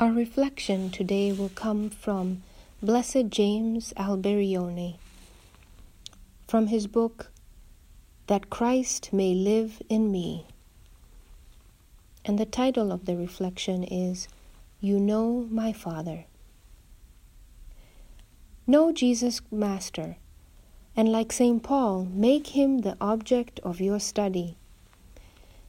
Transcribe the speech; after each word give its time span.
Our 0.00 0.12
reflection 0.12 0.88
today 0.88 1.30
will 1.30 1.50
come 1.50 1.90
from 1.90 2.42
Blessed 2.82 3.28
James 3.28 3.92
Alberione 3.98 4.96
from 6.48 6.68
his 6.68 6.86
book 6.86 7.30
That 8.26 8.48
Christ 8.48 9.12
May 9.12 9.34
Live 9.34 9.82
in 9.90 10.10
Me. 10.10 10.46
And 12.24 12.38
the 12.38 12.46
title 12.46 12.92
of 12.92 13.04
the 13.04 13.14
reflection 13.14 13.84
is 13.84 14.26
You 14.80 14.98
Know 14.98 15.46
My 15.50 15.70
Father. 15.70 16.24
Know 18.66 18.92
Jesus 18.92 19.42
Master, 19.50 20.16
and 20.96 21.10
like 21.10 21.30
St. 21.30 21.62
Paul, 21.62 22.06
make 22.10 22.56
him 22.56 22.78
the 22.78 22.96
object 23.02 23.60
of 23.62 23.82
your 23.82 24.00
study. 24.00 24.56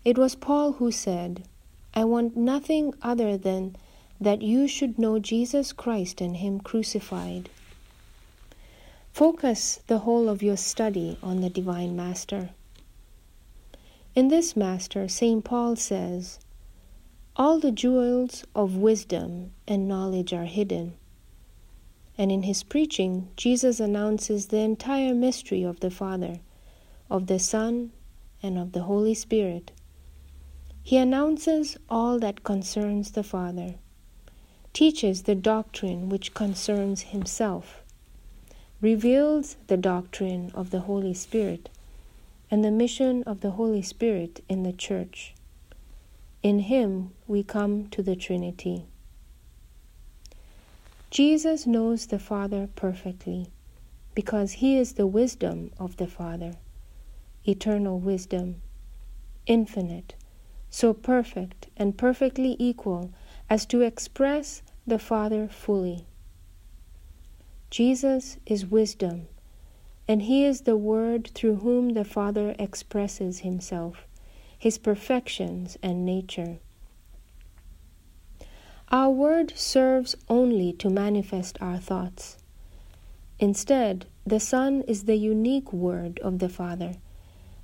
It 0.05 0.17
was 0.17 0.35
Paul 0.35 0.71
who 0.79 0.89
said, 0.89 1.43
I 1.93 2.05
want 2.05 2.37
nothing 2.37 2.93
other 3.01 3.35
than 3.35 3.75
that 4.21 4.43
you 4.43 4.67
should 4.67 4.99
know 4.99 5.17
Jesus 5.17 5.73
Christ 5.73 6.21
and 6.21 6.37
Him 6.37 6.59
crucified. 6.59 7.49
Focus 9.11 9.81
the 9.87 9.99
whole 9.99 10.29
of 10.29 10.43
your 10.43 10.57
study 10.57 11.17
on 11.23 11.41
the 11.41 11.49
Divine 11.49 11.95
Master. 11.95 12.51
In 14.13 14.27
this 14.27 14.55
Master, 14.55 15.07
St. 15.07 15.43
Paul 15.43 15.75
says, 15.75 16.39
All 17.35 17.59
the 17.59 17.71
jewels 17.71 18.45
of 18.53 18.75
wisdom 18.75 19.53
and 19.67 19.87
knowledge 19.87 20.33
are 20.33 20.45
hidden. 20.45 20.93
And 22.15 22.31
in 22.31 22.43
his 22.43 22.61
preaching, 22.61 23.29
Jesus 23.35 23.79
announces 23.79 24.47
the 24.47 24.59
entire 24.59 25.15
mystery 25.15 25.63
of 25.63 25.79
the 25.79 25.89
Father, 25.89 26.41
of 27.09 27.25
the 27.25 27.39
Son, 27.39 27.91
and 28.43 28.59
of 28.59 28.73
the 28.73 28.83
Holy 28.83 29.15
Spirit. 29.15 29.71
He 30.83 30.97
announces 30.97 31.77
all 31.89 32.19
that 32.19 32.43
concerns 32.43 33.11
the 33.11 33.23
Father 33.23 33.75
teaches 34.73 35.23
the 35.23 35.35
doctrine 35.35 36.09
which 36.09 36.33
concerns 36.33 37.01
himself, 37.01 37.81
reveals 38.79 39.57
the 39.67 39.77
doctrine 39.77 40.51
of 40.53 40.69
the 40.69 40.81
Holy 40.81 41.13
Spirit 41.13 41.69
and 42.49 42.63
the 42.63 42.71
mission 42.71 43.23
of 43.23 43.41
the 43.41 43.51
Holy 43.51 43.81
Spirit 43.81 44.43
in 44.49 44.63
the 44.63 44.73
Church. 44.73 45.33
In 46.43 46.59
him 46.59 47.11
we 47.27 47.43
come 47.43 47.87
to 47.89 48.01
the 48.01 48.15
Trinity. 48.15 48.85
Jesus 51.09 51.67
knows 51.67 52.07
the 52.07 52.19
Father 52.19 52.69
perfectly 52.75 53.47
because 54.15 54.53
he 54.53 54.77
is 54.77 54.93
the 54.93 55.07
wisdom 55.07 55.71
of 55.77 55.97
the 55.97 56.07
Father, 56.07 56.53
eternal 57.45 57.99
wisdom, 57.99 58.61
infinite, 59.45 60.15
so 60.69 60.93
perfect 60.93 61.67
and 61.75 61.97
perfectly 61.97 62.55
equal 62.59 63.11
as 63.49 63.65
to 63.65 63.81
express 63.81 64.61
the 64.87 64.99
Father 64.99 65.47
fully. 65.47 66.05
Jesus 67.69 68.37
is 68.45 68.65
wisdom, 68.65 69.27
and 70.07 70.23
He 70.23 70.43
is 70.43 70.61
the 70.61 70.75
Word 70.75 71.29
through 71.33 71.57
whom 71.57 71.89
the 71.89 72.03
Father 72.03 72.55
expresses 72.57 73.39
Himself, 73.39 74.07
His 74.57 74.77
perfections 74.77 75.77
and 75.83 76.05
nature. 76.05 76.57
Our 78.89 79.09
word 79.09 79.53
serves 79.55 80.17
only 80.27 80.73
to 80.73 80.89
manifest 80.89 81.57
our 81.61 81.77
thoughts. 81.77 82.37
Instead, 83.39 84.05
the 84.25 84.39
Son 84.39 84.81
is 84.81 85.05
the 85.05 85.15
unique 85.15 85.71
word 85.71 86.19
of 86.19 86.39
the 86.39 86.49
Father, 86.49 86.95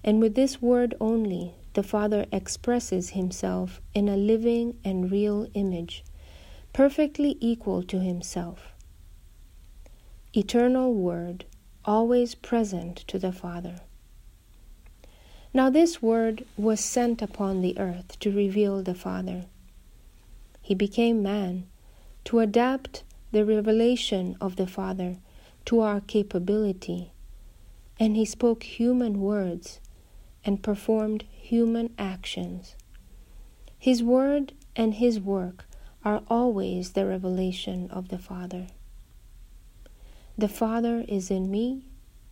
and 0.03 0.21
with 0.21 0.35
this 0.35 0.61
word 0.61 0.95
only, 1.01 1.53
the 1.73 1.83
Father 1.83 2.25
expresses 2.31 3.09
Himself 3.09 3.81
in 3.93 4.07
a 4.07 4.15
living 4.15 4.79
and 4.85 5.11
real 5.11 5.47
image, 5.53 6.05
perfectly 6.77 7.35
equal 7.39 7.81
to 7.81 7.99
Himself. 7.99 8.71
Eternal 10.35 10.93
Word, 10.93 11.43
always 11.85 12.35
present 12.35 12.97
to 13.07 13.17
the 13.17 13.31
Father. 13.31 13.79
Now, 15.55 15.71
this 15.71 16.03
Word 16.03 16.45
was 16.55 16.79
sent 16.79 17.19
upon 17.23 17.61
the 17.61 17.75
earth 17.79 18.19
to 18.19 18.31
reveal 18.31 18.83
the 18.83 18.93
Father. 18.93 19.45
He 20.61 20.75
became 20.75 21.23
man 21.23 21.65
to 22.25 22.41
adapt 22.41 23.01
the 23.31 23.43
revelation 23.43 24.37
of 24.39 24.55
the 24.55 24.67
Father 24.67 25.17
to 25.65 25.79
our 25.79 25.99
capability, 25.99 27.11
and 27.99 28.15
he 28.15 28.23
spoke 28.23 28.61
human 28.61 29.19
words 29.19 29.79
and 30.45 30.61
performed 30.61 31.23
human 31.31 31.91
actions. 31.97 32.75
His 33.79 34.03
word 34.03 34.53
and 34.75 34.93
his 34.93 35.19
work 35.19 35.66
are 36.07 36.23
always 36.29 36.91
the 36.91 37.05
revelation 37.05 37.89
of 37.91 38.07
the 38.07 38.17
Father. 38.17 38.67
The 40.37 40.47
Father 40.47 41.03
is 41.05 41.29
in 41.29 41.51
me, 41.51 41.83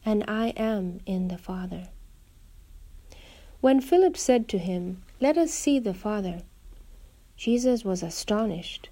and 0.06 0.24
I 0.30 0.54
am 0.56 1.02
in 1.06 1.28
the 1.28 1.38
Father. 1.38 1.90
When 3.60 3.82
Philip 3.82 4.16
said 4.16 4.48
to 4.48 4.60
him, 4.60 5.04
Let 5.20 5.38
us 5.38 5.52
see 5.52 5.80
the 5.80 5.94
Father, 5.94 6.44
Jesus 7.36 7.84
was 7.84 8.02
astonished. 8.02 8.88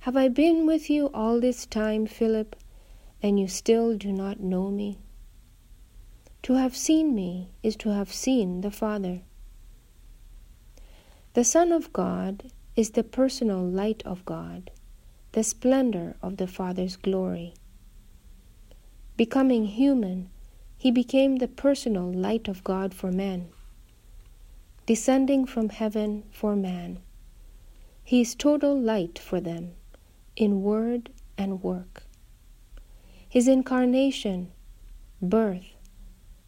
Have 0.00 0.18
I 0.18 0.28
been 0.28 0.66
with 0.66 0.90
you 0.90 1.06
all 1.14 1.40
this 1.40 1.64
time, 1.64 2.06
Philip, 2.06 2.56
and 3.22 3.40
you 3.40 3.48
still 3.48 3.96
do 3.96 4.12
not 4.12 4.38
know 4.38 4.70
me? 4.70 4.98
To 6.42 6.56
have 6.56 6.76
seen 6.76 7.14
me 7.14 7.48
is 7.62 7.74
to 7.76 7.88
have 7.88 8.12
seen 8.12 8.60
the 8.60 8.70
Father. 8.70 9.22
The 11.32 11.44
Son 11.44 11.72
of 11.72 11.90
God 11.94 12.52
is 12.76 12.90
the 12.90 13.02
personal 13.02 13.64
light 13.64 14.02
of 14.04 14.24
God, 14.26 14.70
the 15.32 15.42
splendor 15.42 16.14
of 16.22 16.36
the 16.36 16.46
Father's 16.46 16.96
glory. 16.96 17.54
Becoming 19.16 19.64
human, 19.64 20.28
he 20.76 20.90
became 20.90 21.36
the 21.36 21.48
personal 21.48 22.12
light 22.12 22.48
of 22.48 22.62
God 22.62 22.92
for 22.92 23.10
man. 23.10 23.48
Descending 24.84 25.46
from 25.46 25.70
heaven 25.70 26.24
for 26.30 26.54
man, 26.54 26.98
he 28.04 28.20
is 28.20 28.34
total 28.34 28.78
light 28.78 29.18
for 29.18 29.40
them 29.40 29.72
in 30.36 30.62
word 30.62 31.10
and 31.38 31.62
work. 31.62 32.02
His 33.26 33.48
incarnation, 33.48 34.52
birth, 35.20 35.64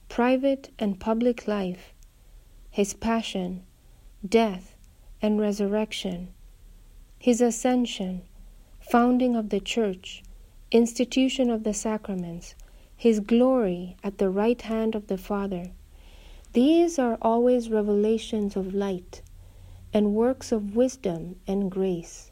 private 0.08 0.70
and 0.78 1.00
public 1.00 1.48
life, 1.48 1.94
his 2.70 2.92
passion, 2.92 3.64
death, 4.26 4.76
and 5.20 5.40
resurrection, 5.40 6.28
his 7.18 7.40
ascension, 7.40 8.22
founding 8.80 9.34
of 9.34 9.48
the 9.50 9.60
church, 9.60 10.22
institution 10.70 11.50
of 11.50 11.64
the 11.64 11.74
sacraments, 11.74 12.54
his 12.96 13.20
glory 13.20 13.96
at 14.02 14.18
the 14.18 14.30
right 14.30 14.62
hand 14.62 14.94
of 14.94 15.06
the 15.06 15.18
Father. 15.18 15.70
These 16.52 16.98
are 16.98 17.18
always 17.22 17.70
revelations 17.70 18.56
of 18.56 18.74
light 18.74 19.22
and 19.92 20.14
works 20.14 20.52
of 20.52 20.76
wisdom 20.76 21.36
and 21.46 21.70
grace. 21.70 22.30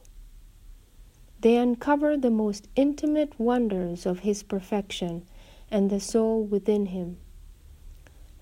They 1.40 1.56
uncover 1.56 2.16
the 2.16 2.30
most 2.30 2.68
intimate 2.76 3.38
wonders 3.38 4.06
of 4.06 4.20
his 4.20 4.42
perfection 4.42 5.26
and 5.70 5.90
the 5.90 6.00
soul 6.00 6.42
within 6.42 6.86
him. 6.86 7.18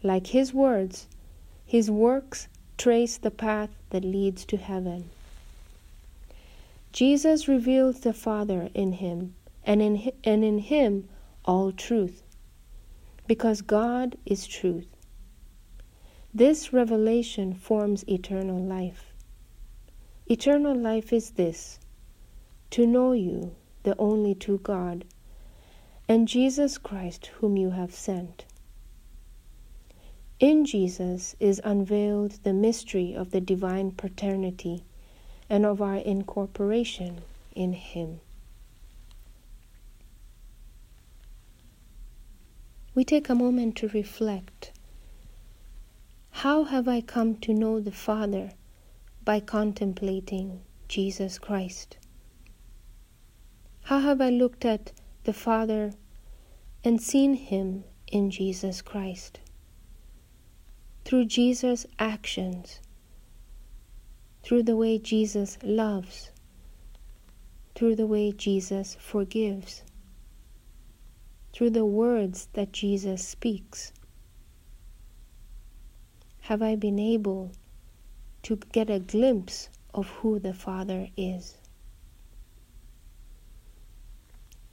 Like 0.03 0.29
his 0.29 0.55
words, 0.55 1.09
his 1.67 1.91
works 1.91 2.49
trace 2.85 3.17
the 3.17 3.31
path 3.31 3.71
that 3.89 4.05
leads 4.05 4.45
to 4.45 4.59
heaven. 4.59 5.09
Jesus 6.93 7.49
reveals 7.49 8.01
the 8.01 8.13
Father 8.13 8.69
in 8.75 8.93
him, 8.93 9.35
and 9.65 9.81
in, 9.81 10.13
and 10.23 10.45
in 10.45 10.59
him 10.59 11.09
all 11.47 11.73
truth, 11.73 12.23
because 13.27 13.63
God 13.63 14.19
is 14.27 14.47
truth. 14.47 14.87
This 16.35 16.75
revelation 16.75 17.55
forms 17.55 18.07
eternal 18.07 18.63
life. 18.63 19.15
Eternal 20.27 20.77
life 20.77 21.11
is 21.11 21.31
this 21.31 21.79
to 22.73 22.87
know 22.87 23.13
you, 23.13 23.55
the 23.85 23.97
only 23.99 24.35
true 24.35 24.61
God, 24.63 25.07
and 26.07 26.29
Jesus 26.29 26.77
Christ, 26.77 27.31
whom 27.39 27.57
you 27.57 27.71
have 27.71 27.95
sent. 27.95 28.45
In 30.41 30.65
Jesus 30.65 31.37
is 31.39 31.61
unveiled 31.63 32.33
the 32.43 32.53
mystery 32.53 33.15
of 33.15 33.31
the 33.31 33.41
divine 33.41 33.93
paternity 33.93 34.83
and 35.49 35.65
of 35.65 35.81
our 35.81 35.97
incorporation 35.97 37.23
in 37.55 37.73
Him. 37.73 38.21
We 42.97 43.05
take 43.05 43.29
a 43.29 43.35
moment 43.35 43.77
to 43.77 43.89
reflect. 43.89 44.73
How 46.31 46.65
have 46.65 46.89
I 46.89 47.01
come 47.01 47.37
to 47.37 47.55
know 47.55 47.79
the 47.79 47.93
Father 47.93 48.51
by 49.25 49.39
contemplating 49.39 50.63
Jesus 50.89 51.39
Christ? 51.39 51.97
How 53.85 54.01
have 54.01 54.21
I 54.21 54.31
looked 54.31 54.65
at 54.65 54.93
the 55.23 55.33
Father 55.33 55.93
and 56.83 57.01
seen 57.01 57.35
Him 57.35 57.85
in 58.09 58.31
Jesus 58.31 58.83
Christ? 58.83 59.39
Through 61.05 61.27
Jesus' 61.27 61.87
actions, 61.99 62.81
through 64.43 64.63
the 64.63 64.77
way 64.77 64.99
Jesus 64.99 65.59
loves, 65.63 66.31
through 67.75 67.97
the 67.97 68.07
way 68.07 68.33
Jesus 68.33 68.97
forgives, 68.99 69.83
through 71.53 71.71
the 71.71 71.85
words 71.85 72.49
that 72.55 72.73
Jesus 72.73 73.27
speaks? 73.27 73.93
Have 76.43 76.63
I 76.63 76.77
been 76.77 76.99
able 76.99 77.53
to 78.43 78.57
get 78.73 78.91
a 78.91 78.99
glimpse 78.99 79.69
of 79.95 80.09
who 80.09 80.39
the 80.39 80.55
Father 80.55 81.09
is? 81.17 81.57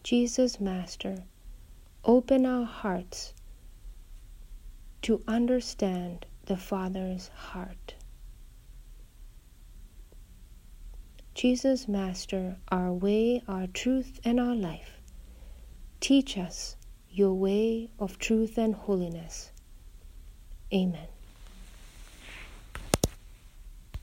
Jesus, 0.04 0.60
Master, 0.60 1.24
open 2.04 2.46
our 2.46 2.66
hearts 2.66 3.34
to 5.04 5.24
understand 5.28 6.26
the 6.46 6.58
Father's 6.58 7.30
heart. 7.30 7.96
Jesus, 11.34 11.88
Master, 11.88 12.58
our 12.70 12.94
way, 12.94 13.42
our 13.48 13.68
truth, 13.68 14.20
and 14.24 14.40
our 14.40 14.56
life, 14.56 15.02
teach 16.00 16.38
us 16.38 16.76
your 17.10 17.34
way 17.34 17.90
of 18.00 18.20
truth 18.20 18.58
and 18.58 18.76
holiness. 18.76 19.52
Amen. 20.74 21.11